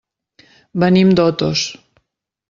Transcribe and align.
Venim 0.83 1.11
d'Otos. 1.19 1.65